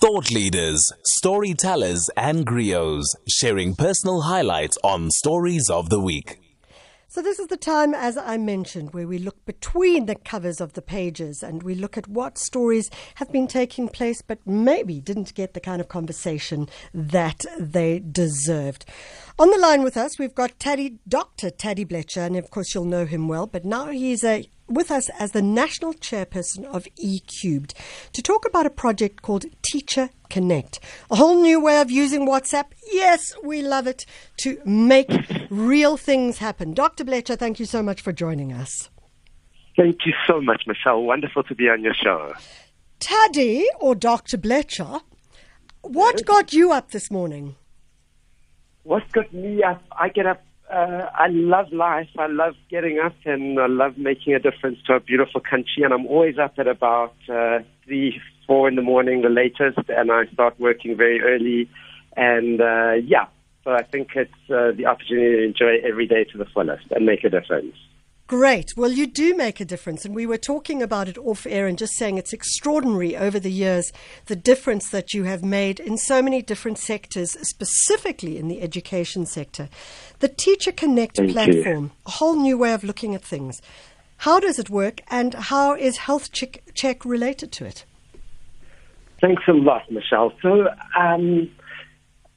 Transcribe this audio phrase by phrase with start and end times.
[0.00, 6.38] Thought leaders, storytellers, and griots sharing personal highlights on Stories of the Week.
[7.08, 10.74] So, this is the time, as I mentioned, where we look between the covers of
[10.74, 15.34] the pages and we look at what stories have been taking place but maybe didn't
[15.34, 18.84] get the kind of conversation that they deserved.
[19.36, 21.50] On the line with us, we've got Taddy, Dr.
[21.50, 25.08] Taddy Blecher, and of course, you'll know him well, but now he's a with us
[25.18, 27.72] as the national chairperson of eCubed
[28.12, 30.80] to talk about a project called Teacher Connect,
[31.10, 32.66] a whole new way of using WhatsApp.
[32.92, 34.04] Yes, we love it
[34.38, 35.10] to make
[35.50, 36.74] real things happen.
[36.74, 37.04] Dr.
[37.04, 38.90] Blecher, thank you so much for joining us.
[39.76, 41.02] Thank you so much, Michelle.
[41.02, 42.34] Wonderful to be on your show.
[42.98, 44.36] Taddy or Dr.
[44.36, 45.00] Blecher,
[45.82, 47.54] what got you up this morning?
[48.82, 49.82] What got me up?
[49.92, 52.08] I get up uh, I love life.
[52.18, 55.82] I love getting up and I love making a difference to a beautiful country.
[55.82, 60.10] And I'm always up at about uh, three, four in the morning, the latest, and
[60.12, 61.68] I start working very early.
[62.16, 63.26] And uh, yeah,
[63.64, 67.06] so I think it's uh, the opportunity to enjoy every day to the fullest and
[67.06, 67.74] make a difference.
[68.28, 68.76] Great.
[68.76, 70.04] Well, you do make a difference.
[70.04, 73.50] And we were talking about it off air and just saying it's extraordinary over the
[73.50, 73.90] years
[74.26, 79.24] the difference that you have made in so many different sectors, specifically in the education
[79.24, 79.70] sector.
[80.18, 81.90] The Teacher Connect Thank platform, you.
[82.04, 83.62] a whole new way of looking at things.
[84.18, 87.86] How does it work and how is Health Check, check related to it?
[89.22, 90.34] Thanks a lot, Michelle.
[90.42, 90.68] So,
[90.98, 91.50] um,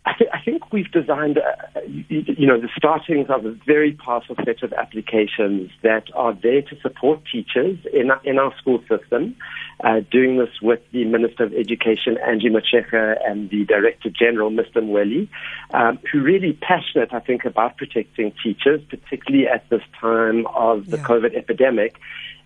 [0.04, 3.94] I, th- I, think we've designed, uh, you, you, know, the startings of a very
[3.94, 9.36] powerful set of applications that are there to support teachers in, in our school system.
[9.84, 14.78] Uh, doing this with the Minister of Education, Angie Motshekga, and the Director General, Mr.
[14.78, 15.28] Mweli,
[15.72, 20.98] um, who really passionate, I think, about protecting teachers, particularly at this time of the
[20.98, 21.04] yeah.
[21.04, 22.00] COVID epidemic.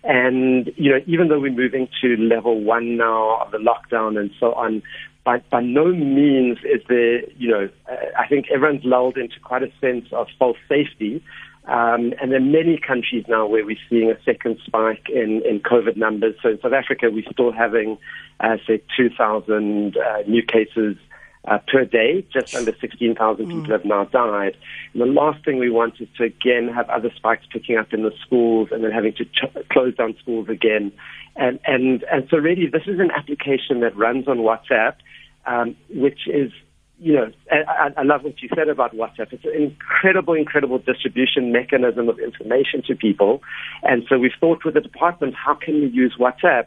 [0.04, 4.30] And, you know, even though we're moving to level one now of the lockdown and
[4.38, 4.82] so on,
[5.26, 7.68] by, by no means is there, you know,
[8.16, 11.20] I think everyone's lulled into quite a sense of false safety.
[11.64, 15.58] Um, and there are many countries now where we're seeing a second spike in, in
[15.58, 16.36] COVID numbers.
[16.40, 17.98] So in South Africa, we're still having,
[18.38, 20.96] uh, say, 2,000 uh, new cases
[21.48, 22.24] uh, per day.
[22.32, 23.70] Just under 16,000 people mm.
[23.70, 24.56] have now died.
[24.92, 28.04] And the last thing we want is to again have other spikes picking up in
[28.04, 30.92] the schools and then having to ch- close down schools again.
[31.34, 34.94] And, and, and so really this is an application that runs on WhatsApp
[35.46, 36.52] um, which is,
[36.98, 39.32] you know, I, I love what you said about WhatsApp.
[39.32, 43.42] It's an incredible, incredible distribution mechanism of information to people.
[43.82, 46.66] And so we've thought with the department, how can we use WhatsApp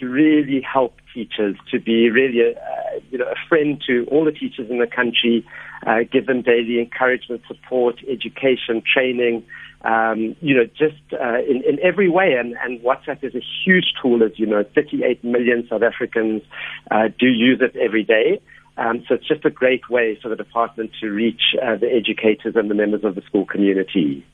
[0.00, 4.24] to really help teachers, to be really a, uh, you know, a friend to all
[4.24, 5.46] the teachers in the country,
[5.86, 9.44] uh, give them daily encouragement, support, education, training,
[9.84, 12.34] um, you know, just uh, in, in every way.
[12.38, 14.64] And, and WhatsApp is a huge tool, as you know.
[14.74, 16.42] 38 million South Africans
[16.90, 18.40] uh, do use it every day.
[18.76, 22.56] Um, so it's just a great way for the department to reach uh, the educators
[22.56, 24.26] and the members of the school community.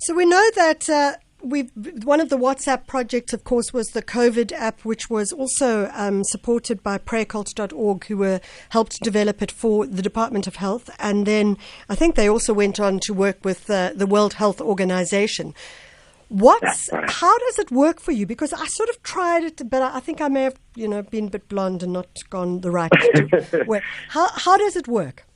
[0.00, 1.62] So we know that uh, we
[2.02, 6.24] one of the WhatsApp projects, of course, was the COVID app, which was also um,
[6.24, 8.40] supported by praekelt.org, who were
[8.70, 10.90] helped develop it for the Department of Health.
[10.98, 11.56] And then
[11.88, 15.54] I think they also went on to work with uh, the World Health Organization.
[16.28, 18.26] What's how does it work for you?
[18.26, 21.26] Because I sort of tried it, but I think I may have, you know, been
[21.26, 22.90] a bit blonde and not gone the right
[23.66, 23.82] way.
[24.08, 25.26] How how does it work?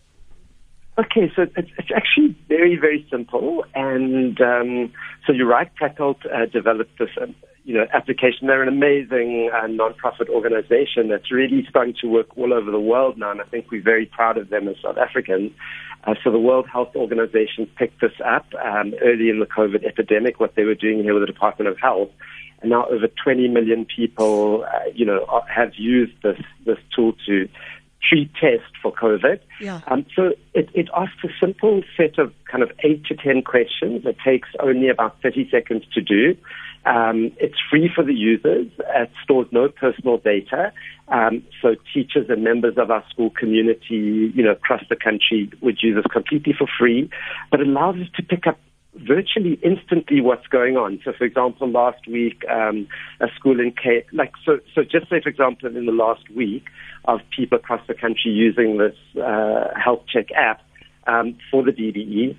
[0.99, 3.65] Okay, so it's, it's actually very, very simple.
[3.77, 4.93] And um,
[5.28, 7.34] so you're right, Praekelt uh, developed this um,
[7.65, 8.47] you know, application.
[8.47, 13.19] They're an amazing uh, nonprofit organization that's really starting to work all over the world
[13.19, 15.53] now, and I think we're very proud of them as South Africans.
[16.05, 20.41] Uh, so the World Health Organization picked this up um, early in the COVID epidemic,
[20.41, 22.09] what they were doing here with the Department of Health.
[22.62, 27.50] And now over 20 million people, uh, you know, have used this, this tool to
[28.09, 29.41] treat test for COVID.
[29.61, 29.81] Yeah.
[29.87, 34.05] Um, so it, it asks a simple set of kind of eight to 10 questions.
[34.07, 36.37] It takes only about 30 seconds to do.
[36.87, 38.69] Um, it's free for the users.
[38.79, 40.73] It stores no personal data.
[41.09, 45.79] Um, so teachers and members of our school community, you know, across the country would
[45.82, 47.11] use this completely for free,
[47.50, 48.59] but it allows us to pick up
[48.94, 51.00] virtually instantly what's going on.
[51.05, 52.88] So, for example, last week, um,
[53.20, 56.64] a school in K, like, so, so just say, for example, in the last week
[57.05, 60.62] of people across the country using this uh, health check app
[61.06, 62.37] um, for the DBE,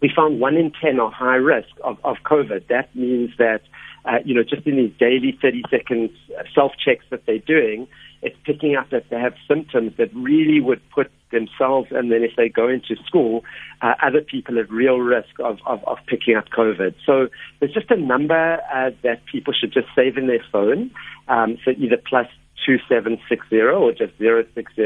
[0.00, 2.68] we found one in 10 are high risk of, of COVID.
[2.68, 3.62] That means that,
[4.04, 6.10] uh, you know, just in these daily 30 seconds
[6.54, 7.88] self checks that they're doing,
[8.26, 12.32] it's picking up that they have symptoms that really would put themselves and then if
[12.36, 13.44] they go into school,
[13.82, 16.94] uh, other people at real risk of, of, of, picking up COVID.
[17.04, 17.28] So
[17.60, 20.90] there's just a number uh, that people should just save in their phone.
[21.28, 22.26] Um, so either plus
[22.66, 24.82] 2760 or just 060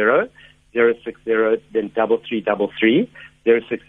[0.75, 3.11] 060 then double three double three.
[3.47, 3.87] 060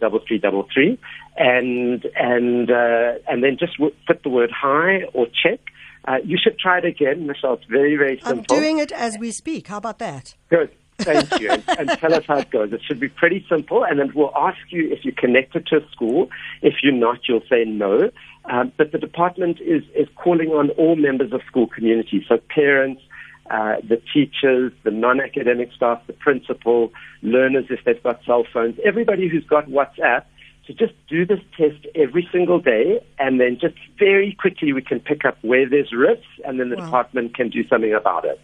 [0.00, 0.98] double three double three
[1.36, 5.60] and and uh, and then just put the word hi or check
[6.06, 9.18] uh, you should try it again Michelle it's very very simple I'm doing it as
[9.18, 11.50] we speak how about that good Thank you.
[11.50, 12.72] and, and, tell us how it goes.
[12.72, 15.90] It should be pretty simple, and then we'll ask you if you're connected to a
[15.90, 16.30] school.
[16.62, 18.10] If you're not, you'll say no.
[18.44, 23.02] Um, but the department is, is calling on all members of school community, so parents,
[23.50, 26.92] uh, the teachers, the non-academic staff, the principal,
[27.22, 30.24] learners if they've got cell phones, everybody who's got WhatsApp,
[30.66, 35.00] to just do this test every single day, and then just very quickly we can
[35.00, 36.84] pick up where there's risks, and then the wow.
[36.84, 38.40] department can do something about it.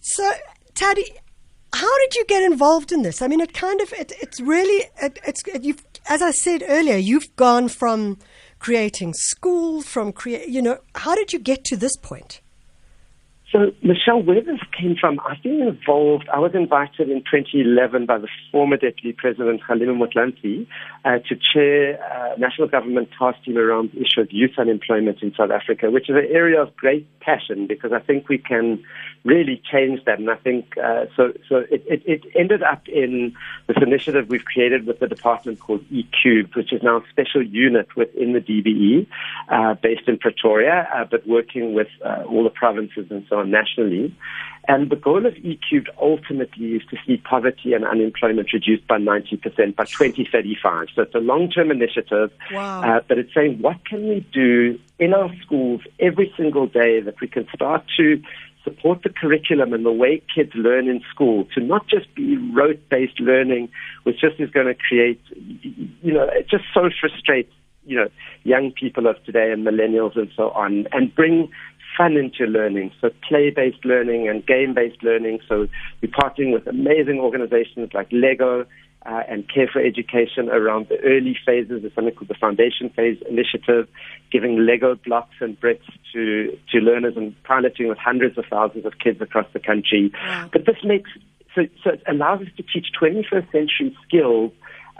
[0.00, 0.30] So,
[0.74, 1.04] Taddy,
[1.72, 3.22] how did you get involved in this?
[3.22, 6.96] I mean, it kind of it, it's really it, it's you've as I said earlier,
[6.96, 8.18] you've gone from
[8.58, 10.48] creating school from create.
[10.48, 12.40] You know, how did you get to this point?
[13.58, 16.28] So, Michelle, where this came from, I've been involved.
[16.32, 20.64] I was invited in 2011 by the former Deputy President Kgalema Motlanthe
[21.04, 25.22] uh, to chair a uh, national government task team around the issue of youth unemployment
[25.22, 28.84] in South Africa, which is an area of great passion because I think we can
[29.24, 30.20] really change that.
[30.20, 31.32] And I think uh, so.
[31.48, 33.34] So it, it, it, ended up in
[33.66, 37.88] this initiative we've created with the department called eCube, which is now a special unit
[37.96, 39.06] within the DBE,
[39.48, 44.14] uh, based in Pretoria, uh, but working with all the provinces and so on nationally.
[44.68, 49.74] And the goal of eCube ultimately is to see poverty and unemployment reduced by 90%
[49.74, 50.88] by 2035.
[50.94, 52.82] So it's a long-term initiative, wow.
[52.82, 57.18] uh, but it's saying what can we do in our schools every single day that
[57.20, 58.20] we can start to
[58.62, 62.88] support the curriculum and the way kids learn in school to not just be rote
[62.90, 63.68] based learning,
[64.02, 65.20] which just is going to create,
[66.02, 67.52] you know, it just so frustrates,
[67.86, 68.08] you know,
[68.44, 71.50] young people of today and millennials and so on, and bring
[71.98, 72.92] fun into learning.
[73.00, 75.40] So play based learning and game based learning.
[75.48, 75.66] So
[76.00, 78.64] we're partnering with amazing organizations like Lego
[79.04, 81.82] uh, and Care for Education around the early phases.
[81.82, 83.88] There's something called the Foundation Phase Initiative,
[84.30, 88.98] giving Lego blocks and bricks to, to learners and piloting with hundreds of thousands of
[89.02, 90.12] kids across the country.
[90.14, 90.50] Wow.
[90.52, 91.10] But this makes,
[91.54, 94.52] so, so it allows us to teach 21st century skills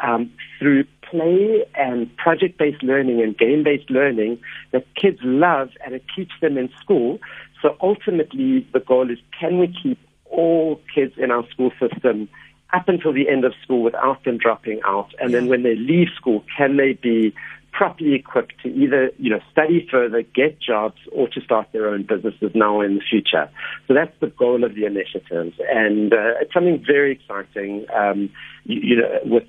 [0.03, 4.39] um, through play and project-based learning and game-based learning
[4.73, 7.19] that kids love and it keeps them in school.
[7.63, 9.99] So ultimately, the goal is can we keep
[10.31, 12.29] all kids in our school system
[12.73, 15.09] up until the end of school without them dropping out.
[15.21, 17.35] And then when they leave school, can they be
[17.73, 22.03] properly equipped to either, you know, study further, get jobs, or to start their own
[22.03, 23.49] businesses now in the future.
[23.87, 25.53] So that's the goal of the initiative.
[25.71, 28.31] And uh, it's something very exciting, um,
[28.65, 29.45] you, you know, with,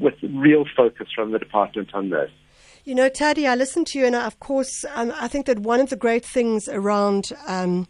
[0.00, 2.30] with real focus from the department on this.
[2.84, 5.80] You know, Taddy, I listened to you, and of course, um, I think that one
[5.80, 7.86] of the great things around um,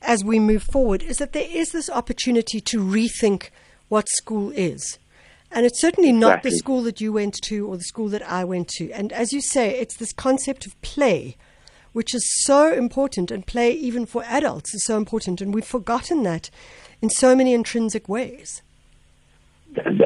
[0.00, 3.50] as we move forward is that there is this opportunity to rethink
[3.88, 4.98] what school is.
[5.50, 6.50] And it's certainly not exactly.
[6.50, 8.90] the school that you went to or the school that I went to.
[8.92, 11.36] And as you say, it's this concept of play,
[11.92, 15.42] which is so important, and play even for adults is so important.
[15.42, 16.48] And we've forgotten that
[17.02, 18.62] in so many intrinsic ways.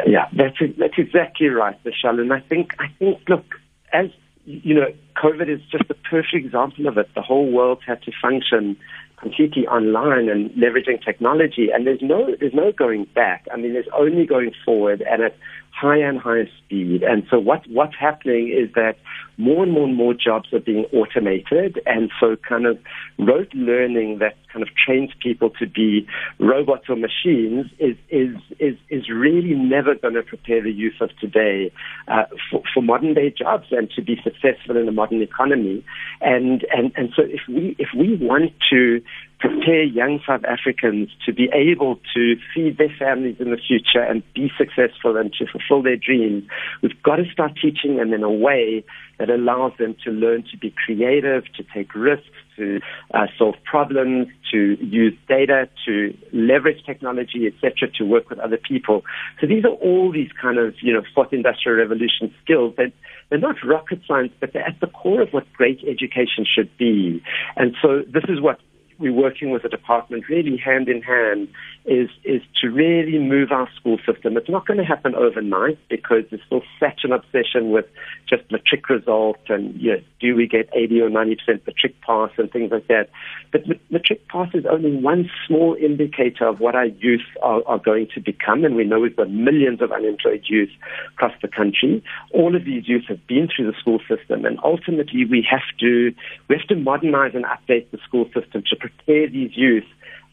[0.07, 2.21] Yeah, that's that's exactly right, Michelle.
[2.21, 3.45] And I think I think look,
[3.93, 4.07] as
[4.45, 4.87] you know,
[5.17, 7.09] COVID is just a perfect example of it.
[7.15, 8.77] The whole world had to function
[9.19, 13.47] completely online and leveraging technology, and there's no there's no going back.
[13.53, 15.37] I mean, there's only going forward, and at
[15.77, 17.03] higher and higher speed.
[17.03, 18.97] And so what what's happening is that
[19.37, 22.79] more and more and more jobs are being automated, and so kind of
[23.19, 26.07] rote learning that kind of trains people to be
[26.39, 31.11] robots or machines is is is is really never going to prepare the youth of
[31.21, 31.71] today
[32.09, 35.85] uh, for, for modern day jobs and to be successful in the modern economy.
[36.23, 39.03] And and and so if we if we want to
[39.39, 44.23] prepare young South Africans to be able to feed their families in the future and
[44.35, 46.45] be successful and to fulfill their dreams,
[46.83, 48.83] we've got to start teaching them in a way
[49.19, 52.27] that allows them to learn to be creative, to take risks,
[52.57, 52.81] to
[53.15, 59.03] uh, solve problems, to use data, to leverage technology, etc., to work with other people.
[59.41, 62.93] So these are all these kind of, you know, fourth industrial revolution skills that
[63.29, 67.23] they're not rocket science, but they're at the core of what great education should be.
[67.57, 68.59] And so this is what
[68.99, 71.49] we're working with the department really hand in hand
[71.87, 74.37] is is to really move our school system.
[74.37, 77.87] It's not going to happen overnight because there's still such an obsession with
[78.29, 82.31] just matric result and you know, do we get 80 or 90 percent matric pass
[82.39, 83.11] and things like that.
[83.53, 88.09] But matric pass is only one small indicator of what our youth are, are going
[88.15, 90.71] to become, and we know we've got millions of unemployed youth
[91.15, 92.03] across the country.
[92.33, 96.13] All of these youth have been through the school system, and ultimately we have to
[96.49, 99.85] we have to modernize and update the school system to prepare these youth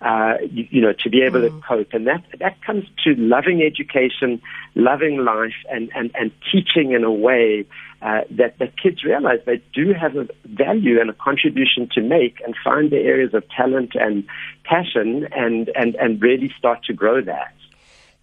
[0.04, 1.50] uh, you, you, know, to be able mm.
[1.50, 1.94] to cope.
[1.94, 4.42] And that, that comes to loving education,
[4.76, 7.66] loving life, and, and, and teaching in a way
[8.02, 12.42] uh, that, that kids realize they do have a value and a contribution to make
[12.46, 14.26] and find the areas of talent and
[14.66, 17.54] passion and, and, and really start to grow that.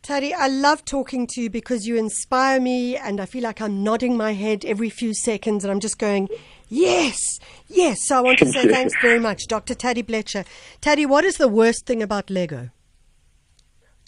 [0.02, 3.84] Teddy, I love talking to you because you inspire me, and I feel like I'm
[3.84, 6.28] nodding my head every few seconds, and I'm just going,
[6.68, 7.38] yes,
[7.68, 8.06] yes.
[8.06, 9.74] So I want to say thanks very much, Dr.
[9.74, 10.44] Taddy Blecher.
[10.80, 12.70] Taddy, what is the worst thing about Lego?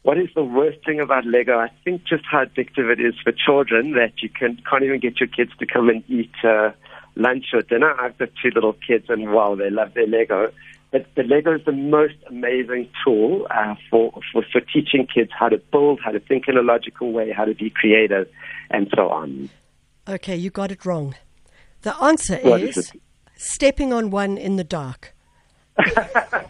[0.02, 1.58] What is the worst thing about Lego?
[1.58, 5.20] I think just how addictive it is for children that you can, can't even get
[5.20, 6.70] your kids to come and eat uh,
[7.16, 7.94] lunch or dinner.
[8.00, 10.52] I've got two little kids, and wow, they love their Lego.
[10.92, 15.48] But the Lego is the most amazing tool uh, for, for, for teaching kids how
[15.48, 18.28] to build, how to think in a logical way, how to be creative,
[18.70, 19.48] and so on.
[20.06, 21.14] Okay, you got it wrong.
[21.80, 22.92] The answer is, is
[23.36, 25.14] stepping on one in the dark.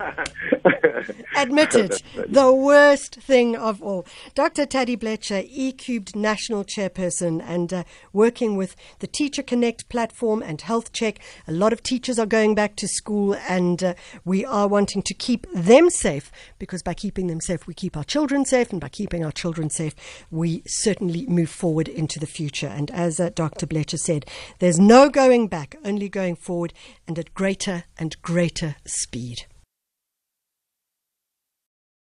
[1.37, 4.07] Admitted, the worst thing of all.
[4.35, 4.67] Dr.
[4.67, 10.93] Taddy Blecher, eCubed National Chairperson, and uh, working with the Teacher Connect platform and Health
[10.93, 11.19] Check.
[11.49, 13.95] A lot of teachers are going back to school, and uh,
[14.25, 18.05] we are wanting to keep them safe because by keeping them safe, we keep our
[18.05, 19.95] children safe, and by keeping our children safe,
[20.31, 22.69] we certainly move forward into the future.
[22.69, 23.67] And as uh, Dr.
[23.67, 24.27] Blecher said,
[24.59, 26.73] there's no going back, only going forward
[27.07, 29.47] and at greater and greater speed.